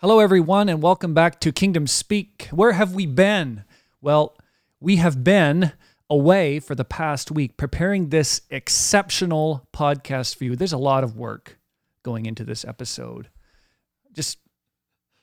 [0.00, 2.46] Hello, everyone, and welcome back to Kingdom Speak.
[2.52, 3.64] Where have we been?
[4.00, 4.36] Well,
[4.78, 5.72] we have been
[6.08, 10.54] away for the past week preparing this exceptional podcast for you.
[10.54, 11.58] There's a lot of work
[12.04, 13.28] going into this episode.
[14.12, 14.38] Just,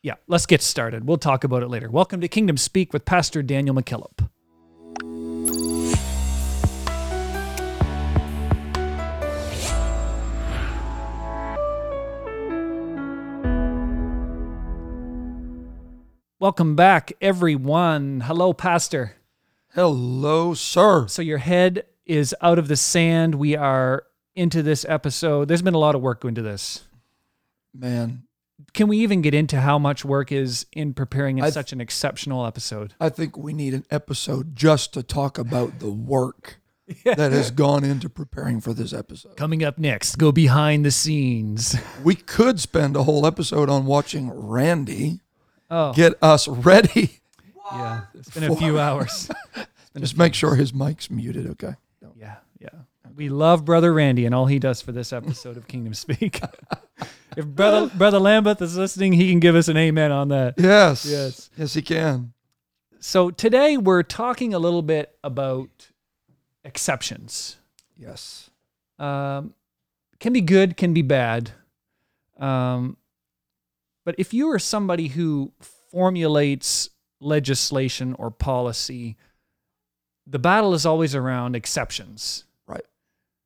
[0.04, 1.08] yeah, let's get started.
[1.08, 1.90] We'll talk about it later.
[1.90, 4.30] Welcome to Kingdom Speak with Pastor Daniel McKillop.
[16.46, 18.22] Welcome back, everyone.
[18.22, 19.16] Hello, Pastor.
[19.74, 21.08] Hello, sir.
[21.08, 23.34] So, your head is out of the sand.
[23.34, 24.04] We are
[24.36, 25.48] into this episode.
[25.48, 26.84] There's been a lot of work going into this.
[27.74, 28.28] Man,
[28.74, 32.46] Can we even get into how much work is in preparing I- such an exceptional
[32.46, 32.94] episode?
[33.00, 36.60] I think we need an episode just to talk about the work
[37.06, 39.36] that has gone into preparing for this episode.
[39.36, 41.76] Coming up next, go behind the scenes.
[42.04, 45.22] We could spend a whole episode on watching Randy
[45.70, 47.20] Oh, get us ready.
[47.72, 48.02] yeah.
[48.14, 49.30] It's been a few hours.
[49.98, 51.76] Just make sure his mic's muted, okay?
[52.20, 52.70] Yeah, yeah.
[53.16, 56.42] We love Brother Randy and all he does for this episode of Kingdom Speak.
[57.38, 60.56] if Brother Brother Lambeth is listening, he can give us an amen on that.
[60.58, 61.06] Yes.
[61.06, 61.50] Yes.
[61.58, 62.34] Yes, he can.
[63.00, 65.92] So today we're talking a little bit about
[66.66, 67.58] exceptions.
[67.98, 68.50] Yes.
[69.00, 69.54] Um,
[70.20, 71.52] can be good, can be bad.
[72.38, 72.98] Um,
[74.06, 75.52] but if you are somebody who
[75.92, 76.90] formulates
[77.20, 79.18] legislation or policy,
[80.26, 82.46] the battle is always around exceptions.
[82.68, 82.86] Right.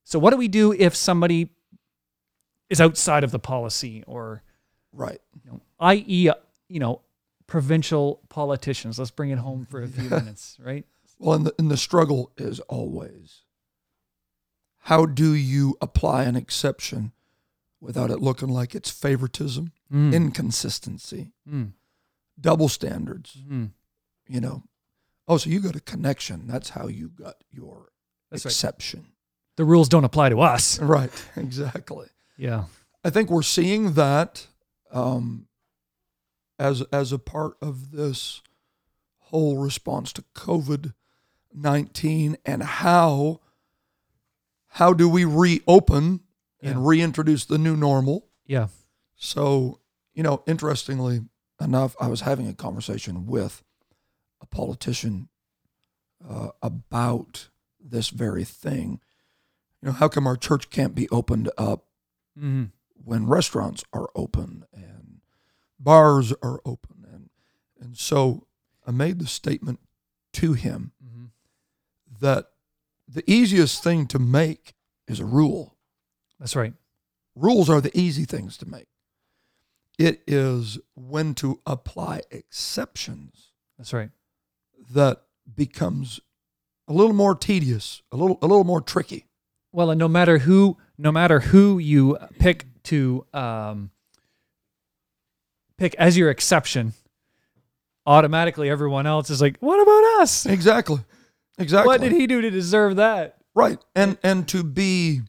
[0.04, 1.50] So what do we do if somebody
[2.70, 4.44] is outside of the policy or
[4.92, 5.22] Right.
[5.44, 6.30] you know, i.e.,
[6.68, 7.02] you know,
[7.48, 9.00] provincial politicians?
[9.00, 10.86] Let's bring it home for a few minutes, right?
[11.20, 13.42] Well, and the, and the struggle is always
[14.84, 17.12] how do you apply an exception
[17.82, 20.14] without it looking like it's favoritism, Mm.
[20.14, 21.74] inconsistency, Mm.
[22.40, 23.36] double standards?
[23.48, 23.72] Mm.
[24.28, 24.64] you know,
[25.28, 26.46] oh, so you got a connection.
[26.48, 27.92] That's how you got your
[28.30, 28.52] That's right.
[28.52, 29.08] exception.
[29.56, 30.80] The rules don't apply to us.
[30.80, 31.12] Right.
[31.36, 32.08] exactly.
[32.38, 32.66] Yeah.
[33.04, 34.46] I think we're seeing that
[34.92, 35.48] um,
[36.60, 38.42] as as a part of this
[39.18, 40.94] whole response to COVID
[41.54, 43.40] nineteen and how
[44.74, 46.22] how do we reopen
[46.62, 46.72] Yeah.
[46.72, 48.28] and reintroduce the new normal?
[48.46, 48.68] Yeah.
[49.16, 49.80] So,
[50.20, 51.22] you know, interestingly
[51.62, 53.64] enough, I was having a conversation with
[54.42, 55.30] a politician
[56.30, 57.48] uh, about
[57.80, 59.00] this very thing.
[59.82, 61.86] You know, how come our church can't be opened up
[62.38, 62.66] hmm
[63.02, 65.22] when restaurants are open and
[65.80, 67.06] bars are open?
[67.10, 67.30] And
[67.80, 68.46] and so
[68.86, 69.80] I made the statement
[70.34, 71.28] to him hmm
[72.20, 72.48] that
[73.08, 74.74] the easiest thing to make
[75.08, 75.78] is a rule.
[76.42, 76.74] That's right.
[77.36, 78.88] Rules are the easy things to make.
[80.00, 84.10] It is when to apply exceptions That's right.
[84.92, 85.24] that
[85.54, 86.22] becomes
[86.88, 89.26] a little more tedious, a little a little more tricky.
[89.72, 93.92] Well, and no matter who, no matter who you pick to um,
[95.78, 96.94] pick as your exception,
[98.08, 100.46] automatically everyone else is like, "What about us?
[100.48, 101.02] Exactly.
[101.60, 101.88] Exactly.
[101.88, 103.80] What did he do to deserve that?" Right.
[103.96, 105.22] And and to be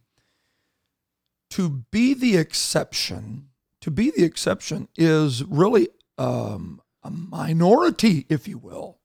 [1.50, 3.49] to be the exception,
[3.80, 8.98] to be the exception is really um, a minority, if you will,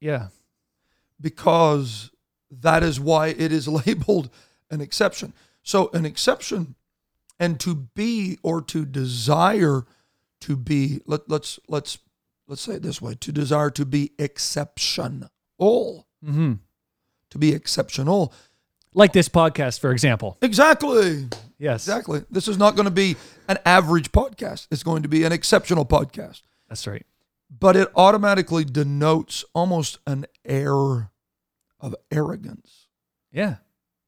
[0.00, 0.28] Yeah.
[1.20, 2.10] because
[2.50, 4.30] that is why it is labeled
[4.70, 5.32] an exception.
[5.62, 6.74] So an exception
[7.38, 9.82] and to be or to desire
[10.40, 11.98] to be let, let's let's
[12.46, 15.30] let's say it this way to desire to be exceptional
[16.24, 16.54] hmm
[17.30, 18.32] to be exceptional
[18.94, 20.38] Like this podcast, for example.
[20.40, 21.86] exactly Yes.
[21.86, 22.24] Exactly.
[22.30, 23.16] This is not going to be
[23.48, 24.68] an average podcast.
[24.70, 26.42] It's going to be an exceptional podcast.
[26.68, 27.04] That's right.
[27.50, 31.10] But it automatically denotes almost an air
[31.80, 32.86] of arrogance,
[33.32, 33.56] Yeah.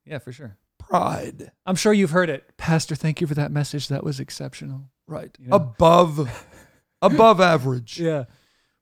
[0.04, 0.56] Yeah, for sure.
[0.78, 2.94] pride, I'm sure you've heard it, Pastor.
[2.96, 3.88] Thank you for that message.
[3.88, 4.90] That was exceptional.
[5.06, 5.30] right?
[5.38, 5.56] You know?
[5.56, 6.46] Above
[7.02, 7.98] above average.
[8.00, 8.24] Yeah.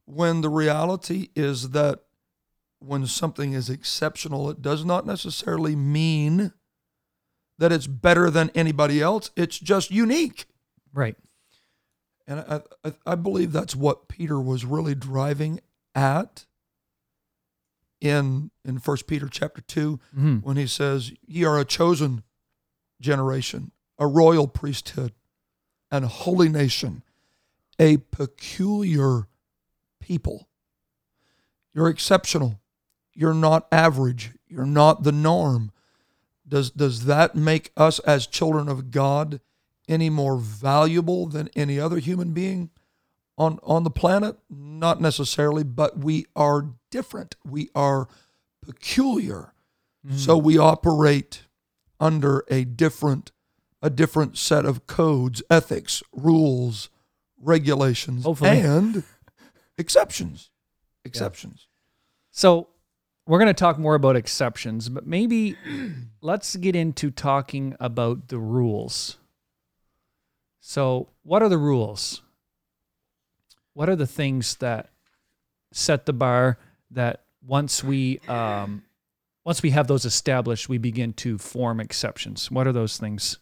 [0.07, 2.01] When the reality is that
[2.81, 6.53] when something is exceptional, it does not necessarily mean
[7.59, 9.31] that it's better than anybody else.
[9.37, 10.47] It's just unique.
[10.93, 11.17] Right.
[12.27, 15.61] And I, I, I believe that's what Peter was really driving
[15.95, 16.45] at
[18.01, 22.23] in in First Peter chapter 2 hmm when he says, "Ye are a chosen
[23.01, 25.13] generation, a royal priesthood,
[25.91, 27.03] and a holy nation,
[27.79, 29.27] a peculiar
[30.01, 30.49] people."
[31.75, 32.61] You're exceptional.
[33.15, 34.33] You're not average.
[34.47, 35.73] You're not the norm.
[36.49, 39.41] Does does that make us as children of God
[39.89, 42.71] any more valuable than any other human being?
[43.39, 44.37] on on the planet?
[44.51, 47.37] Not necessarily, but we are different.
[47.45, 48.09] We are
[48.61, 49.55] peculiar.
[50.07, 50.17] Hmm.
[50.17, 51.45] So we operate
[52.01, 53.33] under a different
[53.81, 56.91] a different set of codes, ethics, rules,
[57.41, 58.59] regulations, Hopefully.
[58.59, 59.05] and
[59.79, 60.51] exceptions.
[61.05, 61.69] Exceptions.
[62.33, 62.69] So
[63.29, 65.55] we're going to talk more about exceptions, but maybe
[66.23, 69.19] let's get into talking about the rules.
[70.61, 72.23] So, what are the rules?
[73.75, 74.89] What are the things that
[75.73, 76.59] set the bar
[76.91, 78.85] that once we um,
[79.45, 82.51] once we have those established, we begin to form exceptions?
[82.51, 83.39] What are those things?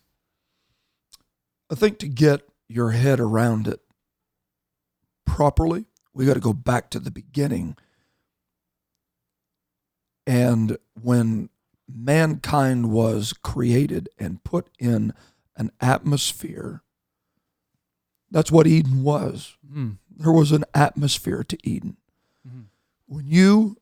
[1.71, 3.81] I think to get your head around it
[5.25, 7.77] properly, we got to go back to the beginning.
[10.27, 11.51] And when
[11.89, 15.13] mankind was created and put in
[15.57, 16.83] an atmosphere,
[18.31, 19.57] that's what Eden was.
[19.71, 19.99] Mm.
[20.11, 21.97] There was an atmosphere to Eden.
[22.47, 22.65] Mhm.
[23.07, 23.77] When you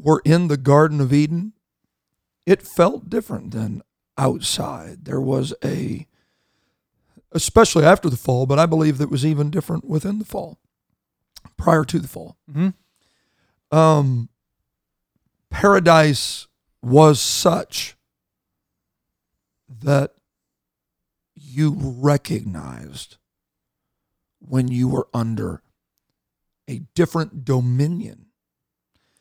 [0.00, 1.52] were in the Garden of Eden,
[2.46, 3.82] it felt different than
[4.16, 5.04] outside.
[5.04, 6.06] There was a,
[7.32, 10.58] especially after the fall, but I believe that was even different within the fall,
[11.56, 12.36] prior to the fall.
[12.50, 12.70] hmm
[13.70, 14.28] Um,
[15.52, 16.48] paradise
[16.82, 17.96] was such
[19.68, 20.14] that
[21.34, 23.16] you recognized
[24.40, 25.62] when you were under
[26.68, 28.26] a different dominion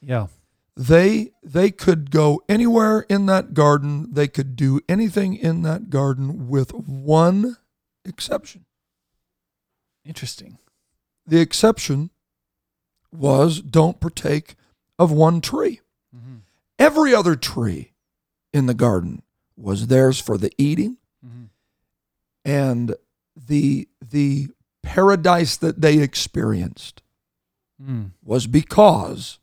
[0.01, 0.28] Yeah.
[0.75, 6.48] they they could go anywhere in that garden they could do anything in that garden
[6.48, 7.57] with one
[8.06, 8.66] exception
[10.06, 10.57] Interesting.
[11.27, 12.10] the exception
[13.12, 14.56] was don't partake
[14.98, 15.81] of one tree
[16.81, 17.94] every other tree
[18.54, 19.22] in the garden
[19.56, 21.45] was theirs for the eating hmm
[22.44, 22.95] and
[23.36, 24.48] the the
[24.81, 27.01] paradise that they experienced
[27.81, 28.12] Mm.
[28.24, 29.39] was because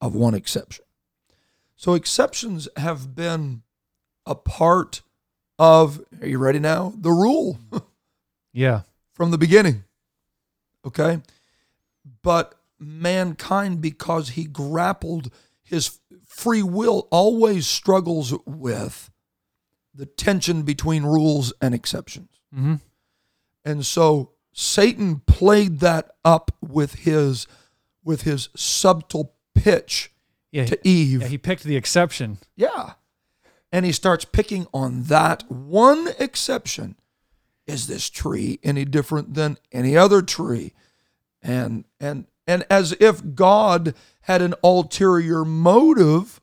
[0.00, 0.84] of one exception.
[1.76, 3.62] So exceptions have been
[4.26, 5.02] a part
[5.60, 6.92] of, are you ready now?
[6.96, 7.58] The rule
[8.52, 8.80] Yeah.
[9.14, 9.84] from the beginning.
[10.84, 11.22] Okay?
[12.22, 15.30] But mankind, because he grappled
[15.62, 15.86] his
[16.32, 19.10] free will, always struggles with
[19.94, 22.30] the tension between rules and exceptions.
[22.52, 22.76] hmm
[23.64, 27.46] And so Satan played that up with his
[28.04, 30.10] with his subtle pitch
[30.50, 30.66] Yeah.
[30.66, 31.22] to Eve.
[31.22, 31.28] Yeah.
[31.28, 32.38] He picked the exception.
[32.56, 32.94] Yeah.
[33.70, 36.96] And he starts picking on that one exception.
[37.66, 40.72] Is this tree any different than any other tree?
[41.42, 46.40] And and and as if God had an ulterior motive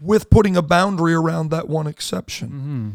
[0.00, 2.48] with putting a boundary around that one exception.
[2.48, 2.90] hmm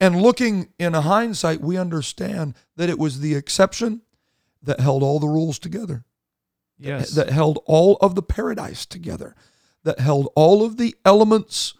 [0.00, 4.02] And looking in a hindsight, we understand that it was the exception
[4.62, 6.04] that held all the rules together,
[6.78, 7.10] Yes.
[7.12, 9.34] that held all of the paradise together,
[9.84, 11.74] that held all of the elements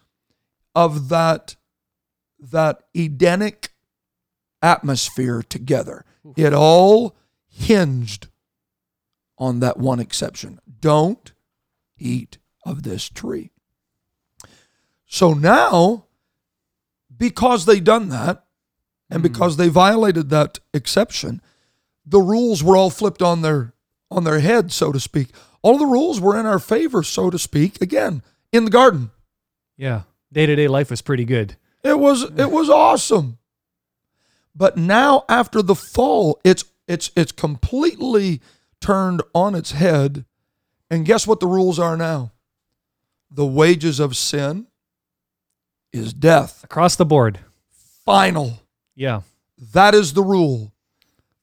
[0.75, 1.55] of that
[2.41, 3.73] that Edenic
[4.61, 6.05] atmosphere together.
[6.37, 7.15] It all
[7.49, 8.28] hinged
[9.39, 10.59] on that one exception.
[10.81, 11.31] Don't
[11.97, 13.51] eat of this tree.
[15.07, 16.05] So now,
[17.15, 18.45] because they done that,
[19.09, 19.27] and hmm.
[19.27, 21.41] because they violated that exception,
[22.05, 23.73] the rules were all flipped on their
[24.11, 25.29] on their head, so to speak.
[25.61, 27.81] All the rules were in our favor, so to speak.
[27.81, 29.11] Again, in the garden,
[29.77, 30.03] yeah.
[30.31, 31.55] Day to day life was pretty good.
[31.83, 33.37] it was it was awesome.
[34.55, 38.41] But now, after the fall, it's it's it's completely
[38.81, 40.25] turned on its head.
[40.89, 42.31] And guess what the rules are now?
[43.31, 44.67] The wages of sin
[45.93, 46.63] is death.
[46.63, 47.39] Across the board.
[48.05, 48.61] Final.
[48.95, 49.21] Yeah.
[49.73, 50.71] That is the rule.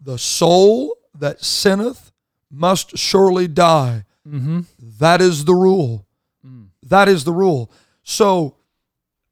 [0.00, 2.12] The soul that sinneth
[2.50, 4.04] must surely die.
[4.26, 4.60] Mm-hmm.
[4.98, 6.06] That is the rule.
[6.44, 6.68] Mm.
[6.82, 7.70] That is the rule.
[8.02, 8.56] So,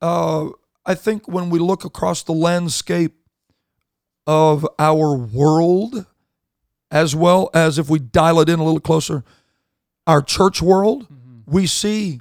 [0.00, 0.48] uh,
[0.86, 3.14] I think when we look across the landscape
[4.26, 6.06] of our world,
[6.90, 9.24] as well as if we dial it in a little closer,
[10.06, 11.06] our church world,
[11.46, 12.20] we see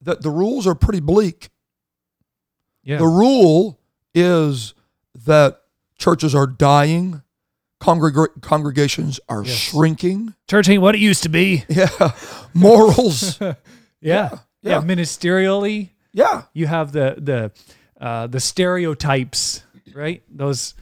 [0.00, 1.50] that the rules are pretty bleak.
[2.84, 2.98] Yeah.
[2.98, 3.78] The rule
[4.14, 4.74] is
[5.24, 5.60] that
[5.98, 7.22] churches are dying,
[7.80, 9.54] congreg- congregations are Yes.
[9.56, 10.34] shrinking.
[10.48, 11.64] Church ain't what it used to be.
[11.68, 11.88] Yeah,
[12.54, 13.38] morals.
[13.40, 13.54] Yeah.
[14.00, 14.38] Yeah.
[14.62, 14.80] Yeah.
[14.80, 17.52] Ministerially, yeah, you have the the
[18.04, 19.62] uh, the stereotypes,
[19.94, 20.22] right?
[20.28, 20.74] Those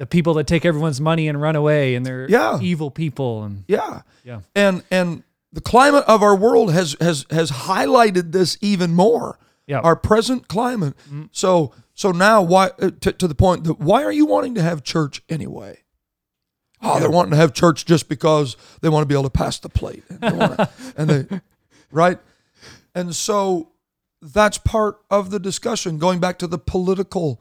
[0.00, 2.58] the people that take everyone's money and run away, and they're Yeah.
[2.60, 7.50] evil people, and yeah, yeah, and and the climate of our world has has has
[7.50, 9.38] highlighted this even more.
[9.66, 10.94] yeah, Our present climate.
[11.32, 14.62] So so now why uh, to, to the point that why are you wanting to
[14.62, 15.80] have church anyway?
[16.82, 19.58] Oh, they're wanting to have church just because they want to be able to pass
[19.58, 20.02] the plate.
[20.08, 21.40] And they, wanna- and they
[21.92, 22.18] right?
[22.94, 23.72] And so
[24.22, 25.98] that's part of the discussion.
[25.98, 27.40] Going back to the political,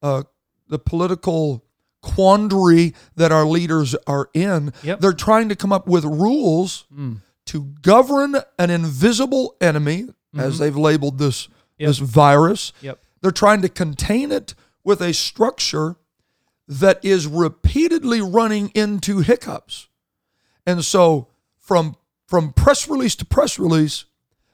[0.00, 0.22] uh,
[0.68, 1.64] the political
[2.02, 4.72] quandary that our leaders are in.
[4.82, 5.00] Yep.
[5.00, 7.22] They're trying to come up with rules Mm.
[7.46, 11.88] to govern an invisible enemy, as they've labeled this Yep.
[11.88, 12.72] this virus.
[12.82, 13.00] Yep.
[13.20, 15.96] They're trying to contain it with a structure
[16.66, 19.88] that is repeatedly running into hiccups.
[20.66, 24.04] And so from from press release to press release,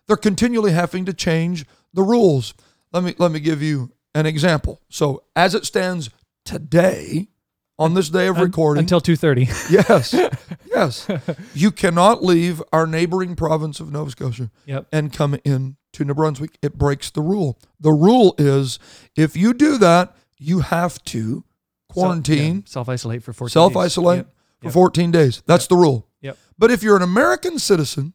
[0.07, 2.55] they're continually having to change the rules.
[2.93, 4.81] Let me let me give you an example.
[4.89, 6.11] So as it stands
[6.45, 7.29] today,
[7.79, 9.47] on this day of recording, until 2:30.
[9.71, 10.15] yes,
[10.67, 11.09] yes,
[11.55, 14.87] you cannot leave our neighboring province of Nova Scotia yep.
[14.93, 16.57] and come in to New Brunswick.
[16.63, 17.59] It breaks the rule.
[17.81, 18.79] The rule is
[19.17, 21.45] if you do that, you have to
[21.89, 23.53] quarantine, Self isolate for 14 days.
[23.53, 24.29] self isolate Yep.
[24.63, 25.43] for 14 days.
[25.47, 26.07] That's the rule.
[26.23, 26.39] Yep.
[26.59, 28.15] But if you're an American citizen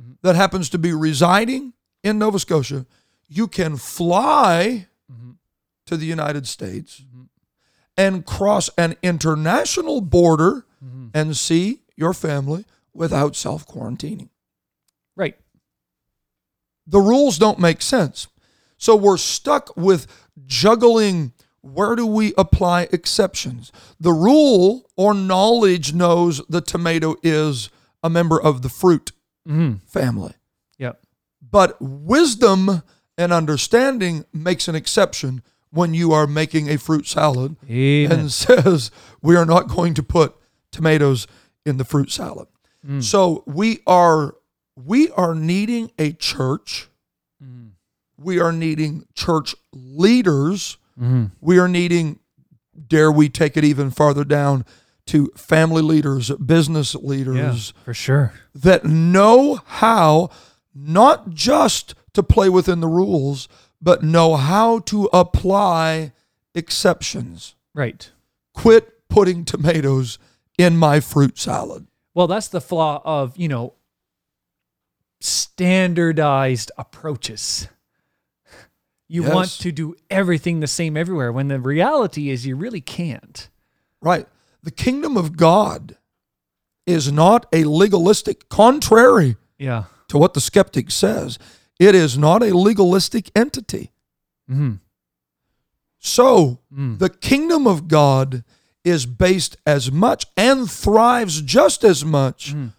[0.00, 0.16] Mhm.
[0.22, 2.84] that happens to be residing in Nova Scotia,
[3.28, 5.36] you can fly Mhm.
[5.86, 7.28] to the United States Mhm.
[7.96, 11.10] And cross an international border Mhm.
[11.14, 14.28] and see your family without self quarantining.
[15.16, 15.36] Right.
[16.86, 18.26] The rules don't make sense.
[18.76, 20.06] So we're stuck with
[20.46, 21.32] juggling
[21.62, 23.72] where do we apply exceptions?
[23.98, 27.70] The rule or knowledge knows the tomato is
[28.02, 29.12] a member of the fruit
[29.48, 29.80] Mhm.
[29.86, 30.34] family.
[30.78, 31.02] Yep.
[31.40, 32.82] But wisdom
[33.16, 35.42] and understanding makes an exception
[35.74, 38.12] when you are making a fruit salad Amen.
[38.20, 38.90] and says
[39.20, 40.34] we are not going to put
[40.70, 41.26] tomatoes
[41.66, 42.46] in the fruit salad.
[42.86, 43.02] Mm.
[43.02, 44.34] So we are
[44.76, 46.88] we are needing a church.
[47.42, 47.70] Mhm.
[48.18, 50.76] We are needing church leaders.
[51.00, 51.30] Mhm.
[51.40, 52.18] We are needing
[52.88, 54.64] dare we take it even farther down
[55.06, 58.32] to family leaders, business Yeah, leaders for sure.
[58.54, 60.30] that know how
[60.74, 63.48] not just to play within the rules,
[63.84, 66.12] but know how to apply
[66.54, 67.54] exceptions.
[67.74, 68.10] Right.
[68.54, 70.18] Quit putting tomatoes
[70.58, 71.86] in my fruit salad.
[72.14, 73.74] Well, that's the flaw of, you know,
[75.20, 77.68] standardized approaches.
[79.08, 79.34] You Yes.
[79.34, 83.48] want to do everything the same everywhere when the reality is you really can't.
[84.00, 84.26] Right.
[84.62, 85.98] The kingdom of God
[86.86, 89.84] is not a legalistic, contrary Yeah.
[90.08, 91.38] to what the skeptic says,
[91.78, 93.92] it is not a legalistic entity.
[94.50, 94.80] Mhm.
[95.98, 96.98] So, Mm.
[96.98, 98.44] the kingdom of God
[98.84, 102.72] is based as much and thrives just as much Mm.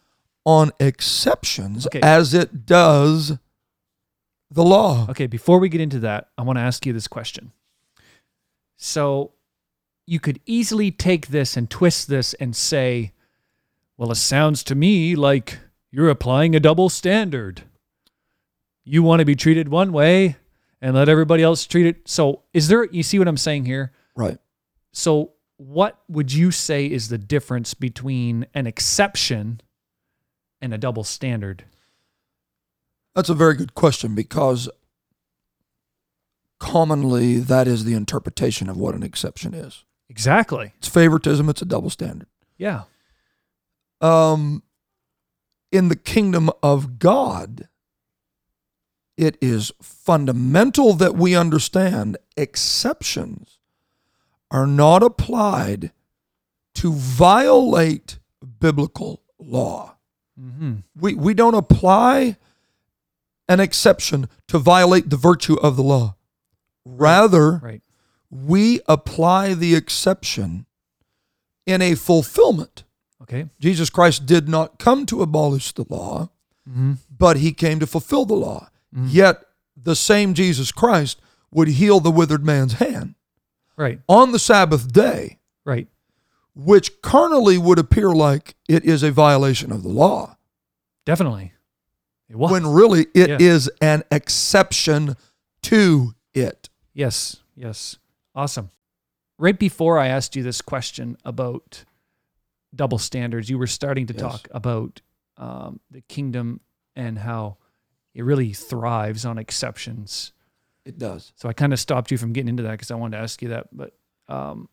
[0.45, 1.99] on exceptions Okay.
[2.01, 3.33] as it does
[4.51, 5.07] the law.
[5.09, 7.51] Okay, before we get into that, I want to ask you this question.
[8.77, 9.31] So,
[10.05, 13.11] you could easily take this and twist this and say,
[13.97, 15.57] well, it sounds to me like
[15.91, 17.63] you're applying a double standard.
[18.85, 20.37] You want to be treated one way
[20.81, 22.07] and let everybody else treat it.
[22.07, 23.91] So, is there, you see what I'm saying here?
[24.15, 24.37] Right.
[24.91, 29.61] So, what would you say is the difference between an exception
[30.61, 31.65] and a double standard?
[33.15, 34.69] That's a very good question because
[36.59, 39.83] commonly that is the interpretation of what an exception is.
[40.09, 40.73] Exactly.
[40.77, 42.27] It's favoritism, it's a double standard.
[42.57, 42.83] Yeah.
[44.01, 44.63] um,
[45.71, 47.67] in the kingdom of God,
[49.17, 53.59] it is fundamental that we understand exceptions
[54.51, 55.91] are not applied
[56.75, 58.19] to violate
[58.59, 59.95] biblical law.
[60.37, 62.37] hmm We, we don't apply
[63.47, 66.15] an exception to violate the virtue of the law.
[66.85, 67.81] Rather, Right.
[68.29, 70.65] we apply the exception
[71.65, 72.83] in a fulfillment
[73.21, 73.47] Okay.
[73.59, 76.29] Jesus Christ did not come to abolish the law,
[76.71, 78.69] hmm but he came to fulfill the law.
[78.95, 79.07] Mhm.
[79.11, 79.41] Yet
[79.75, 81.19] the same Jesus Christ
[81.51, 83.15] would heal the withered man's hand
[83.77, 84.01] Right.
[84.07, 85.87] on the Sabbath day, Right.
[86.55, 90.37] which carnally would appear like it is a violation of the law,
[91.05, 91.53] Definitely.
[92.29, 92.51] It was.
[92.51, 93.95] when really it is Yeah.
[93.95, 95.15] an exception
[95.63, 96.69] to it.
[96.93, 97.37] yes.
[97.55, 97.97] Yes.
[98.33, 98.71] Awesome.
[99.37, 101.83] Right before I asked you this question about
[102.73, 104.21] double standards, you were starting to Yes.
[104.21, 105.01] talk about
[105.37, 106.61] um, the kingdom
[106.95, 107.57] and how
[108.15, 110.33] it really thrives on exceptions.
[110.85, 111.33] It does.
[111.35, 113.41] So I kind of stopped you from getting into that because I wanted to ask
[113.41, 113.67] you that.
[113.71, 113.93] But
[114.29, 114.69] um,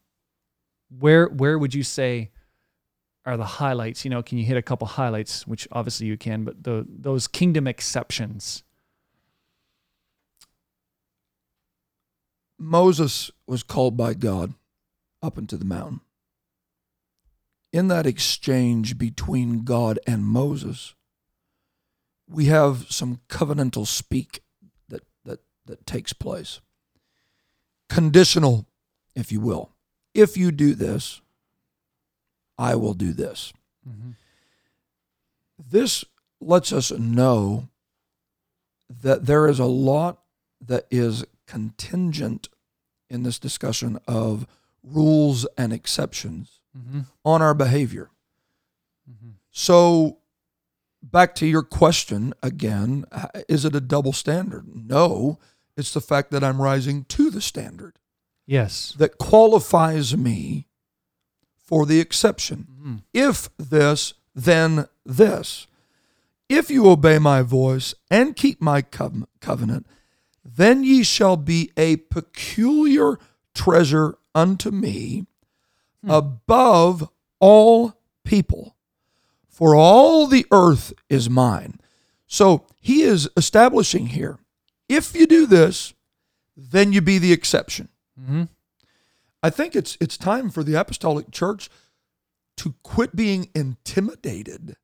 [0.99, 2.31] where where would you say
[3.27, 4.05] are the highlights?
[4.05, 7.29] You know, can you hit a couple highlights, which obviously you can, but the those
[7.29, 8.63] kingdom exceptions.
[12.59, 14.55] Moses was called by God
[15.23, 16.01] up into the mountain.
[17.73, 20.95] in that exchange between God and Moses,
[22.29, 24.43] we have some covenantal speak
[24.89, 26.61] that that that takes place.
[27.89, 28.67] Conditional,
[29.15, 29.71] if you will.
[30.15, 31.21] If you do this,
[32.59, 33.53] I will do this.
[33.89, 34.17] Mhm.
[35.59, 36.05] This
[36.41, 37.69] lets us know
[38.89, 40.23] that there is a lot
[40.61, 42.49] that is contingent
[43.09, 44.47] in this discussion of
[44.83, 47.07] rules and exceptions Mhm.
[47.25, 48.11] on our behavior.
[49.09, 49.35] Mhm.
[49.51, 50.19] So,
[51.03, 53.05] back to your question again
[53.49, 54.67] is it a double standard?
[54.75, 55.39] No,
[55.77, 57.99] it's the fact that I'm rising to the standard
[58.47, 58.95] Yes.
[58.99, 60.67] that qualifies me
[61.61, 62.67] for the exception.
[62.83, 63.03] Mhm.
[63.13, 65.67] If this, then this.
[66.49, 69.87] If you obey my voice and keep my cov- covenant,
[70.45, 73.19] then ye shall be a peculiar
[73.55, 75.27] treasure unto me
[76.07, 77.09] above
[77.41, 77.95] all
[78.25, 78.77] people.
[79.63, 81.79] For all the earth is mine.
[82.27, 84.41] So he is establishing here
[84.89, 85.95] if you do this,
[86.57, 87.89] then you be the exception.
[88.21, 88.49] Mhm.
[89.41, 91.71] I think it's it's time for the apostolic church
[92.57, 94.75] to quit being intimidated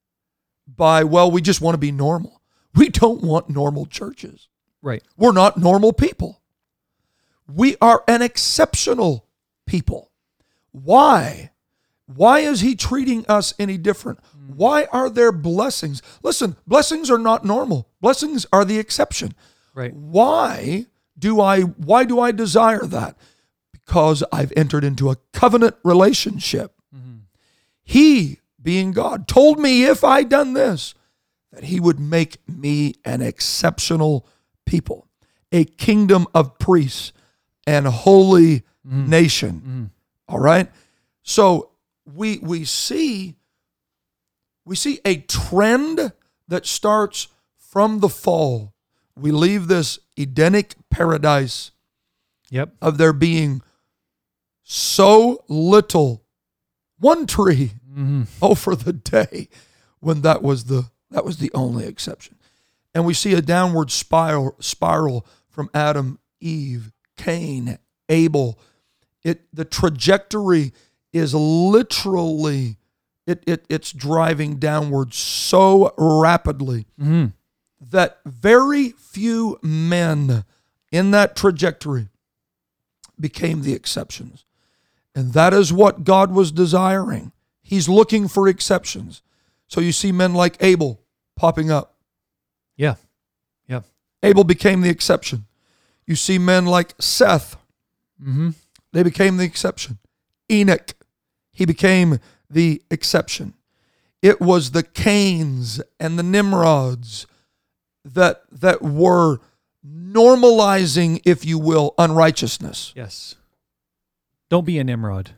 [0.69, 2.41] by well we just want to be normal.
[2.77, 4.47] We don't want normal churches.
[4.81, 5.03] Right.
[5.17, 6.41] We're not normal people.
[7.53, 9.27] We are an exceptional
[9.67, 10.13] people.
[10.71, 11.51] Why?
[12.07, 14.21] Why is he treating us any different?
[14.49, 16.01] Why are there blessings?
[16.23, 17.89] Listen, blessings are not normal.
[18.01, 19.35] Blessings are the exception.
[19.75, 19.93] Right.
[19.93, 20.87] Why
[21.19, 23.17] do I why do I desire that?
[23.73, 26.73] Because I've entered into a covenant relationship.
[26.95, 27.19] Mm-hmm.
[27.83, 30.95] He, being God, told me if I done this,
[31.53, 34.27] that he would make me an exceptional
[34.65, 35.09] people,
[35.53, 37.13] a kingdom of priests
[37.67, 39.11] and holy mm-hmm.
[39.11, 39.55] nation.
[39.55, 39.85] Mm-hmm.
[40.29, 40.71] All right?
[41.23, 41.73] So
[42.07, 43.38] we we see
[44.69, 46.13] we see a trend
[46.47, 48.75] that starts from the fall.
[49.17, 51.71] We leave this Edenic paradise
[52.51, 52.75] Yep.
[52.83, 53.63] of there being
[54.63, 56.25] so little
[56.99, 58.27] one tree Mhm.
[58.43, 59.49] oh for the day
[60.01, 62.37] when that was the that was the only exception
[62.95, 67.79] and we see a downward spiral spiral from adam eve cain
[68.09, 68.59] abel
[69.25, 70.73] it the trajectory
[71.13, 72.77] is literally
[73.29, 77.33] it, it it's driving downward so rapidly Mhm.
[77.81, 80.45] that very few men
[80.91, 82.09] in that trajectory
[83.21, 84.45] became the exceptions.
[85.15, 87.33] And that is what God was desiring.
[87.61, 89.23] He's looking for exceptions.
[89.67, 91.01] So you see men like Abel
[91.37, 91.97] popping up.
[92.77, 92.95] Yeah.
[93.67, 93.81] Yeah.
[94.23, 95.47] Abel became the exception.
[96.07, 97.57] You see men like Seth,
[98.23, 98.51] Mm-hmm.
[98.93, 99.99] they became the exception.
[100.51, 100.95] Enoch,
[101.53, 102.19] he became
[102.51, 103.55] the exception.
[104.23, 107.27] It was the Cains and the Nimrods
[108.05, 109.39] that that were
[109.87, 112.93] normalizing, if you will, unrighteousness.
[112.97, 113.37] Yes.
[114.51, 115.31] Don't be a Nimrod.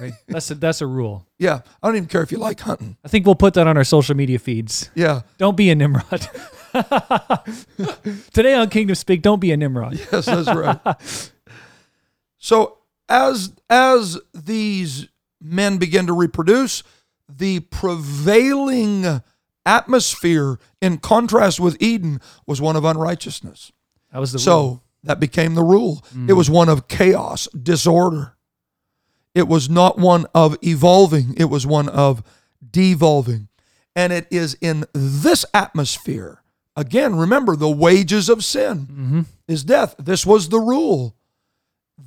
[0.00, 0.14] Right.
[0.26, 1.26] That's a, that's a rule.
[1.38, 2.96] Yeah, I don't even care if you like hunting.
[3.04, 4.90] I think we'll put that on our social media feeds.
[4.94, 6.28] Yeah, Don't be a Nimrod.
[8.32, 10.00] Today on Kingdom Speak, don't be a Nimrod.
[10.12, 10.80] yes, that's right.
[12.38, 15.08] so as as these
[15.42, 16.82] men begin to reproduce,
[17.28, 19.22] the prevailing
[19.64, 23.72] atmosphere in contrast with Eden was one of unrighteousness.
[24.12, 24.82] That was the so rule.
[25.04, 26.04] that became the rule.
[26.28, 28.36] It was one of chaos, disorder.
[29.34, 32.22] It was not one of evolving, it was one of
[32.70, 33.48] devolving.
[33.96, 36.42] And it is in this atmosphere,
[36.76, 39.20] again, remember the wages of sin Mm-hmm.
[39.48, 39.94] is death.
[39.98, 41.14] This was the rule.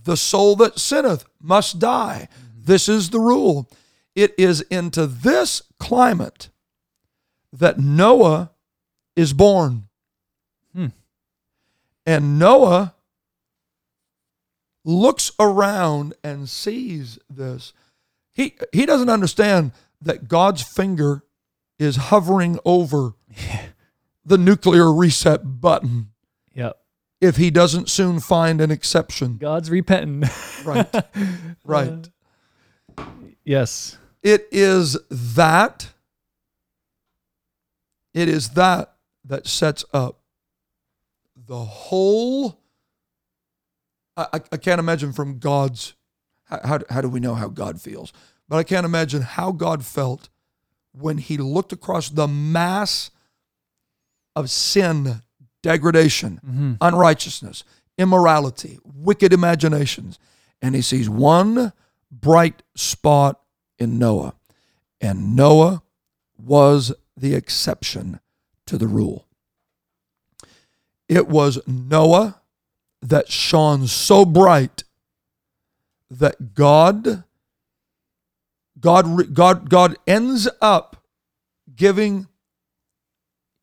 [0.03, 2.27] The soul that sinneth must die.
[2.65, 3.69] This is the rule.
[4.15, 6.49] It is into this climate
[7.53, 8.51] that Noah
[9.15, 9.87] is born.
[10.73, 10.87] Hmm.
[12.05, 12.95] And Noah
[14.83, 17.73] looks around and sees this.
[18.33, 21.23] He he doesn't understand that God's finger
[21.79, 23.13] is hovering over
[24.25, 26.09] the nuclear reset button
[26.53, 26.77] Yep.
[27.21, 29.37] if he doesn't soon find an exception.
[29.37, 30.29] God's repenting.
[30.63, 30.87] Right.
[31.65, 32.09] Right.
[33.43, 33.97] Yes.
[34.23, 35.89] It is that
[38.13, 38.93] it is that
[39.25, 40.19] that sets up
[41.35, 42.59] the whole
[44.17, 45.93] I, I, can't imagine from God's
[46.45, 48.13] how, how, how do we know how God feels?
[48.47, 50.29] But I can't imagine how God felt
[50.93, 53.11] when he looked across the mass
[54.35, 55.21] of sin,
[55.61, 56.73] degradation, Mm-hmm.
[56.79, 57.63] unrighteousness,
[57.97, 60.17] immorality, wicked imaginations,
[60.61, 61.73] and he sees one
[62.11, 63.41] bright spot
[63.77, 64.35] in Noah.
[65.01, 65.83] And Noah
[66.37, 68.19] was the exception
[68.65, 69.27] to the rule.
[71.07, 72.41] It was Noah
[73.01, 74.83] that shone so bright
[76.09, 77.23] that God
[78.79, 81.03] God God God ends up
[81.75, 82.27] giving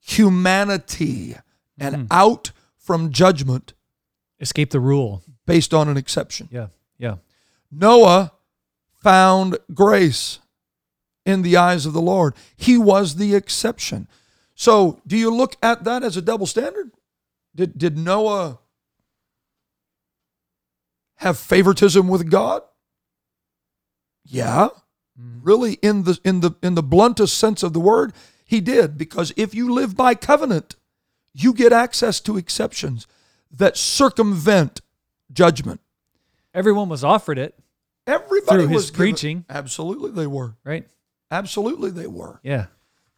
[0.00, 1.37] humanity
[1.78, 2.05] and hmm.
[2.11, 3.74] out from judgment
[4.40, 5.22] Escape the rule.
[5.46, 6.48] based on an exception.
[6.50, 6.68] Yeah.
[6.98, 7.16] Yeah.
[7.72, 8.32] Noah
[9.02, 10.38] found grace
[11.24, 12.35] in the eyes of the Lord.
[12.56, 14.06] He was the exception.
[14.54, 16.92] So, do you look at that as a double standard?
[17.54, 18.58] Did, did Noah
[21.16, 22.62] have favoritism with God?
[24.24, 24.68] Yeah.
[25.18, 25.40] Mm-hmm.
[25.42, 28.12] Really in the in the in the bluntest sense of the word,
[28.44, 30.76] he did because if you live by covenant,
[31.35, 33.06] you get access to exceptions
[33.50, 34.80] that circumvent
[35.32, 35.80] judgment.
[36.54, 37.58] Everyone was offered it,
[38.06, 39.44] Everybody Through his was given- preaching.
[39.48, 40.56] Absolutely, they were.
[40.64, 40.88] right?
[41.30, 42.40] Absolutely, they were.
[42.42, 42.66] Yeah.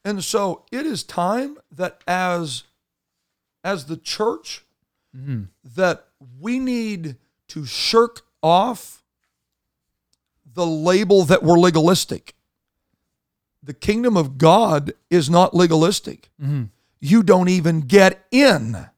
[0.05, 2.65] And so it is time that as
[3.65, 4.65] as the church
[5.17, 5.45] mm-hmm.
[5.75, 6.07] that
[6.39, 7.17] we need
[7.49, 9.03] to shirk off
[10.45, 12.35] the label that we're legalistic.
[13.63, 16.31] The kingdom of God is not legalistic.
[16.41, 16.65] Mm-hmm.
[17.01, 18.89] You don't even get in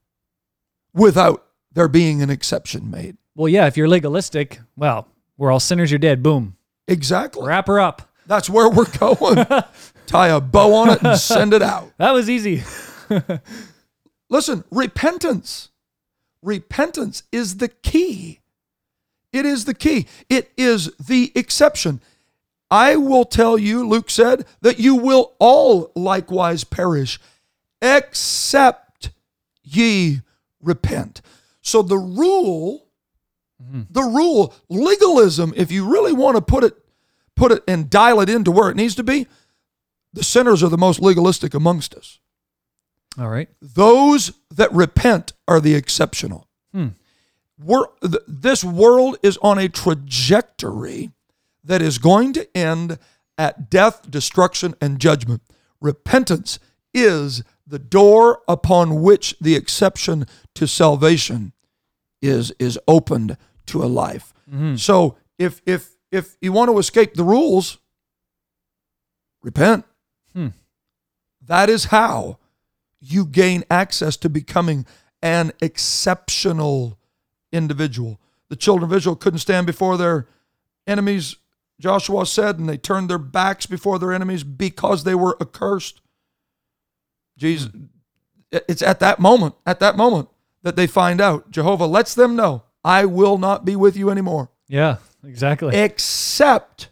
[0.92, 3.16] without there being an exception made.
[3.36, 6.22] Well, yeah, if you're legalistic, well, we're all sinners, you're dead.
[6.22, 6.56] Boom.
[6.88, 7.46] Exactly.
[7.46, 8.10] Wrap her up.
[8.26, 9.44] That's where we're going.
[10.06, 11.92] Tie a bow on it and send it out.
[11.98, 12.62] That was easy.
[14.28, 15.70] Listen, repentance.
[16.42, 18.40] Repentance is the key.
[19.32, 20.06] It is the key.
[20.28, 22.00] It is the exception.
[22.70, 27.20] I will tell you, Luke said, that you will all likewise perish,
[27.80, 29.10] except
[29.62, 30.22] ye
[30.60, 31.20] repent.
[31.60, 32.85] So the rule,
[33.62, 33.82] Mm-hmm.
[33.88, 36.74] the rule, legalism, if you really want to put it,
[37.34, 39.26] put it and dial it into where it needs to be,
[40.12, 42.18] the sinners are the most legalistic amongst us.
[43.18, 43.48] All right.
[43.62, 46.48] Those that repent are the exceptional.
[46.72, 46.88] Hmm.
[47.58, 51.12] We're, th- this world is on a trajectory
[51.64, 52.98] that is going to end
[53.38, 55.42] at death, destruction, and judgment.
[55.80, 56.58] Repentance
[56.92, 61.52] is the door upon which the exception to salvation
[62.22, 64.32] is is opened to a life.
[64.50, 64.76] Mm-hmm.
[64.76, 67.78] So if if if you want to escape the rules,
[69.42, 69.84] repent.
[70.34, 70.48] Hmm.
[71.42, 72.38] That is how
[73.00, 74.86] you gain access to becoming
[75.22, 76.98] an exceptional
[77.52, 78.20] individual.
[78.48, 80.28] The children of Israel couldn't stand before their
[80.86, 81.36] enemies,
[81.80, 86.00] Joshua said, and they turned their backs before their enemies because they were accursed.
[87.36, 87.84] Jesus, hmm.
[88.50, 90.28] it's at that moment, at that moment,
[90.66, 91.48] that they find out.
[91.48, 95.76] Jehovah lets them know, I will not be with you anymore, Yeah, exactly.
[95.76, 96.88] except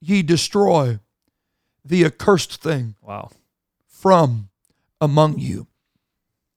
[0.00, 0.98] ye destroy
[1.84, 3.28] the accursed thing wow.
[3.86, 4.48] from
[4.98, 5.66] among you.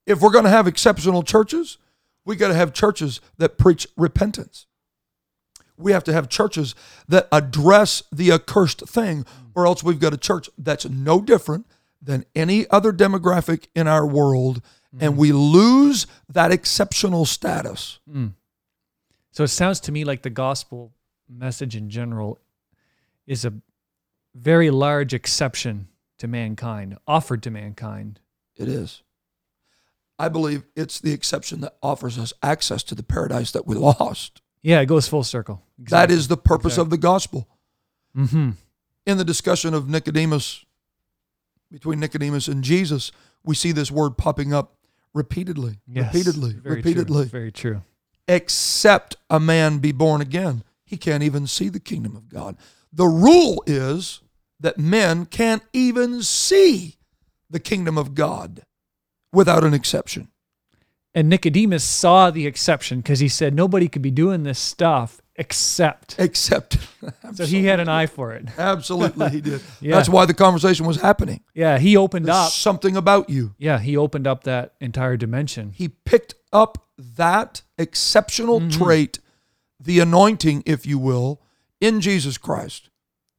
[0.05, 1.77] If we're going to have exceptional churches,
[2.23, 4.67] we got to have churches that preach repentance.
[5.75, 6.73] We have to have churches
[7.09, 11.65] that address the accursed thing, or else we've got a church that's no different
[12.01, 14.61] than any other demographic in our world,
[14.99, 17.99] and we lose that exceptional status.
[19.31, 20.91] So it sounds to me like the gospel
[21.29, 22.39] message in general
[23.25, 23.53] is a
[24.35, 28.19] very large exception to mankind, offered to mankind.
[28.57, 29.01] It is.
[30.19, 34.41] I believe it's the exception that offers us access to the paradise that we lost.
[34.61, 35.63] Yeah, it goes full circle.
[35.79, 37.47] That is the purpose of the gospel.
[38.15, 38.51] Mm-hmm.
[39.05, 40.65] in the discussion of Nicodemus,
[41.71, 43.11] between Nicodemus and Jesus,
[43.43, 44.75] we see this word popping up
[45.13, 47.23] repeatedly, Yes, repeatedly, very repeatedly.
[47.23, 47.29] True.
[47.29, 47.81] Very true.
[48.27, 52.57] Except a man be born again, he can't even see the kingdom of God.
[52.91, 54.21] The rule is
[54.59, 56.97] that men can't even see
[57.49, 58.61] the kingdom of God
[59.33, 60.29] without an exception.
[61.13, 66.15] And Nicodemus saw the exception because he said nobody could be doing this stuff except.
[66.19, 66.77] Except,
[67.33, 68.47] So he had an eye for it.
[68.57, 69.61] absolutely, he did.
[69.81, 69.95] Yeah.
[69.95, 71.43] That's why the conversation was happening.
[71.53, 72.51] Yeah, he opened There's up.
[72.51, 73.55] something about you.
[73.57, 75.71] Yeah, he opened up that entire dimension.
[75.71, 78.83] he picked up that exceptional mm-hmm.
[78.83, 79.19] trait,
[79.79, 81.41] the anointing, if you will,
[81.79, 82.89] in Jesus Christ,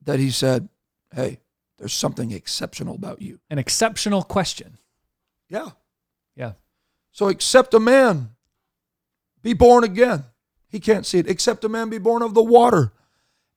[0.03, 0.69] that he said,
[1.15, 1.39] Hey,
[1.79, 3.39] there's something exceptional about you.
[3.51, 4.79] An exceptional question.
[5.49, 5.71] Yeah.
[6.35, 6.53] Yeah.
[7.13, 8.31] So, except a man
[9.43, 10.25] be born again.
[10.69, 11.29] He can't see it.
[11.29, 12.93] Except a man be born of the water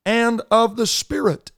[0.05, 1.51] and of the Spirit.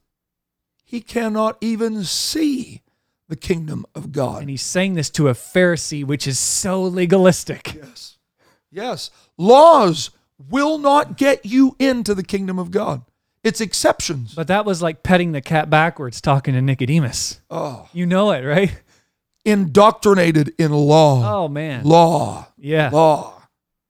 [0.86, 2.84] He cannot even see
[3.28, 4.42] the kingdom of God.
[4.42, 7.74] And he's saying this to a Pharisee, which is so legalistic.
[7.74, 8.18] Yes.
[8.72, 9.10] Yes.
[9.38, 10.12] Laws
[10.50, 13.02] will not get you into the kingdom of God.
[13.44, 14.34] It's exceptions.
[14.36, 17.42] But that was like petting the cat backwards, talking to Nicodemus.
[17.50, 18.82] Oh, You know it, right?
[19.48, 21.44] Indoctrinated in law.
[21.44, 21.86] Oh man.
[21.86, 22.48] Law.
[22.58, 22.90] Yeah.
[22.92, 23.42] Law.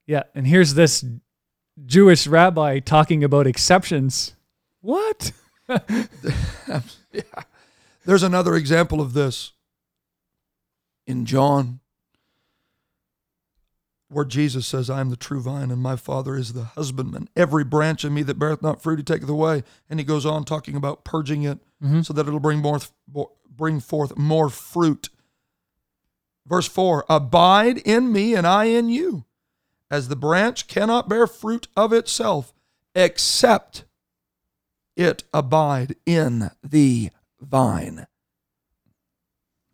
[0.05, 0.23] Yeah.
[0.35, 1.03] And here's this
[1.85, 4.35] Jewish rabbi talking about exceptions.
[4.81, 5.31] What?
[5.67, 5.81] yeah.
[8.05, 9.51] There's another example of this
[11.05, 11.79] in John,
[14.09, 17.27] where Jesus says, I am the true vine, and my Father is the husbandman.
[17.35, 19.63] Every branch in me that beareth not fruit, he taketh away.
[19.89, 22.01] And he goes on talking about purging it mm-hmm.
[22.01, 22.79] so that it'll bring more,
[23.49, 25.09] bring forth more fruit.
[26.47, 29.25] Verse 4 Abide in me, and I in you,
[29.91, 32.53] as the branch cannot bear fruit of itself,
[32.95, 33.85] except
[34.95, 38.07] it abide in the vine.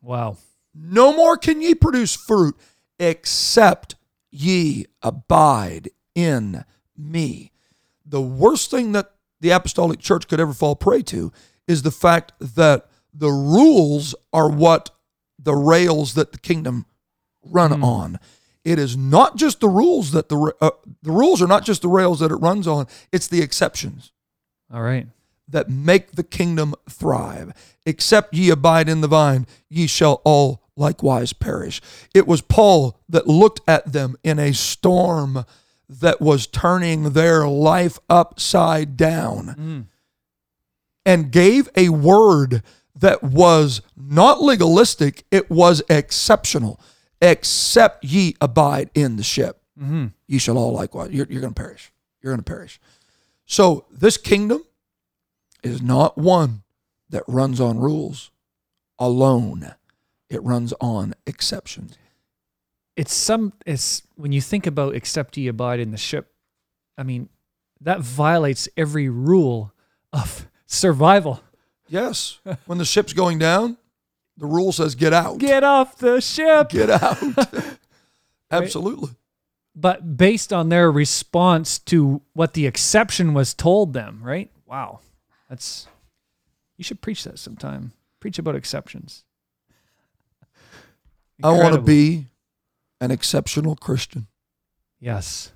[0.02, 0.38] Wow.
[0.76, 2.56] No more can ye produce fruit
[3.00, 3.96] except
[4.32, 6.66] ye abide in
[6.98, 7.52] me.
[8.06, 11.32] The worst thing that the apostolic church could ever fall prey to
[11.68, 14.90] is the fact that the rules are what
[15.44, 16.86] the rails that the kingdom
[17.44, 18.20] run on.
[18.64, 21.90] It is not just the rules that the uh, the rules are not just the
[21.90, 24.12] rails that it runs on, it's the exceptions
[24.74, 25.08] All right.
[25.50, 27.54] that make the kingdom thrive.
[27.86, 31.82] Except ye abide in the vine, ye shall all likewise perish.
[32.16, 35.46] It was Paul that looked at them in a storm
[35.90, 39.88] that was turning their life upside down
[41.06, 42.64] and gave a word
[43.04, 46.80] that was not legalistic, it was exceptional.
[47.22, 50.08] Except ye abide in the ship, mm-hmm.
[50.26, 51.12] ye shall all likewise.
[51.12, 51.92] You're, you're going to perish.
[52.22, 52.80] You're going to perish.
[53.46, 54.64] So, this kingdom
[55.64, 56.64] is not one
[57.10, 58.32] that runs on rules
[58.98, 59.76] alone,
[60.30, 61.98] it runs on exceptions.
[62.96, 66.32] It's some it's when you think about except ye abide in the ship,
[66.98, 67.28] I mean,
[67.82, 69.74] that violates every rule
[70.14, 71.42] of survival.
[71.94, 73.78] Yes, when the ship's going down,
[74.36, 75.38] the rule says get out.
[75.38, 76.70] Get off the ship.
[76.70, 77.22] Get out.
[78.52, 79.10] Absolutely.
[79.76, 84.50] but based on their response to what the exception was told them, right?
[84.66, 85.02] Wow.
[85.50, 85.88] That's
[86.78, 87.94] you should preach that sometime.
[88.20, 89.24] Preach about exceptions.
[91.44, 92.30] I want to be
[93.02, 94.26] an exceptional Christian.
[95.00, 95.52] Yes.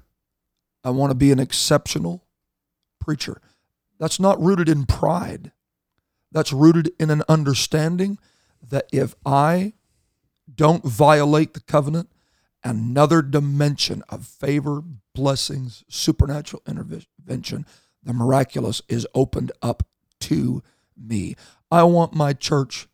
[0.83, 2.23] I want to be an exceptional
[2.99, 3.41] preacher.
[3.99, 5.51] That's not rooted in pride.
[6.37, 8.19] That's rooted in an understanding
[8.69, 9.73] that if I
[10.53, 12.11] don't violate the covenant,
[12.63, 14.83] another dimension of favor,
[15.15, 17.65] blessings, supernatural intervention,
[18.03, 19.81] the miraculous is opened up
[20.19, 20.61] to
[20.95, 21.35] me.
[21.71, 22.87] I want my church,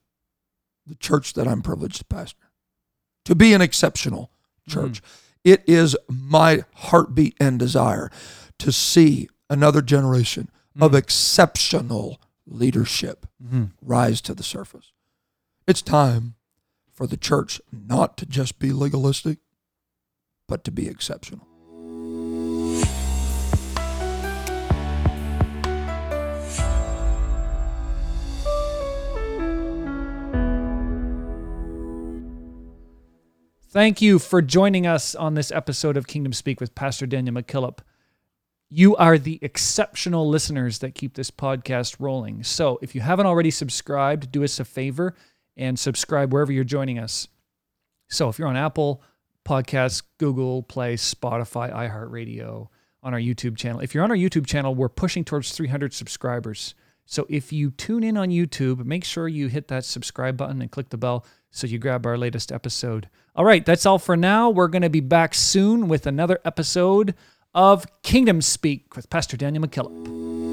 [0.88, 2.48] the church that I'm privileged to pastor,
[3.26, 4.32] to be an exceptional
[4.70, 5.04] church.
[5.04, 5.52] Mm-hmm.
[5.52, 8.10] It is my heartbeat and desire
[8.60, 11.00] to see another generation of mm-hmm.
[11.00, 13.66] exceptional leadership mm-hmm.
[13.82, 14.92] rise to the surface.
[15.68, 16.36] It's time
[16.92, 19.40] for the church not to just be legalistic,
[20.48, 21.48] but to be exceptional.
[33.74, 37.80] Thank you for joining us on this episode of Kingdom Speak with Pastor Daniel McKillop.
[38.70, 42.44] You are the exceptional listeners that keep this podcast rolling.
[42.44, 45.16] So if you haven't already subscribed, do us a favor
[45.56, 47.28] and subscribe wherever you're joining us.
[48.10, 49.04] So if you're on Apple
[49.46, 52.70] Podcasts, Google Play, Spotify, iHeartRadio,
[53.04, 53.82] on our YouTube channel.
[53.82, 56.74] If you're on our YouTube channel, we're pushing towards 300 subscribers.
[57.06, 60.72] So if you tune in on YouTube, make sure you hit that subscribe button and
[60.72, 63.10] click the bell so you grab our latest episode.
[63.36, 64.50] All right, that's all for now.
[64.50, 67.14] We're going to be back soon with another episode
[67.54, 70.53] of Kingdom Speak with Pastor Daniel McKillop.